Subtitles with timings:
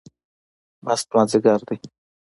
[0.85, 1.77] مست مازدیګر دی